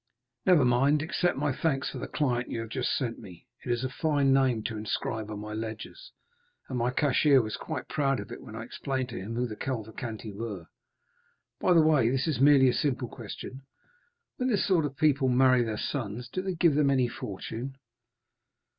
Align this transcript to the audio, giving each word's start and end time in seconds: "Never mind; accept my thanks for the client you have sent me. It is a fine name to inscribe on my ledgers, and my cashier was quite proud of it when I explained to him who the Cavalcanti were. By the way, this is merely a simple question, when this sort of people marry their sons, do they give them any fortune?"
"Never 0.47 0.65
mind; 0.65 1.03
accept 1.03 1.37
my 1.37 1.51
thanks 1.53 1.91
for 1.91 1.99
the 1.99 2.07
client 2.07 2.49
you 2.49 2.61
have 2.61 2.71
sent 2.83 3.19
me. 3.19 3.45
It 3.63 3.71
is 3.71 3.83
a 3.83 3.89
fine 3.89 4.33
name 4.33 4.63
to 4.63 4.75
inscribe 4.75 5.29
on 5.29 5.37
my 5.37 5.53
ledgers, 5.53 6.11
and 6.67 6.79
my 6.79 6.89
cashier 6.89 7.39
was 7.39 7.55
quite 7.55 7.87
proud 7.87 8.19
of 8.19 8.31
it 8.31 8.41
when 8.41 8.55
I 8.55 8.63
explained 8.63 9.09
to 9.09 9.19
him 9.19 9.35
who 9.35 9.45
the 9.45 9.55
Cavalcanti 9.55 10.33
were. 10.33 10.65
By 11.59 11.73
the 11.75 11.83
way, 11.83 12.09
this 12.09 12.25
is 12.25 12.41
merely 12.41 12.67
a 12.67 12.73
simple 12.73 13.09
question, 13.09 13.61
when 14.37 14.49
this 14.49 14.65
sort 14.65 14.85
of 14.85 14.97
people 14.97 15.29
marry 15.29 15.61
their 15.61 15.77
sons, 15.77 16.29
do 16.29 16.41
they 16.41 16.55
give 16.55 16.73
them 16.73 16.89
any 16.89 17.07
fortune?" 17.07 17.77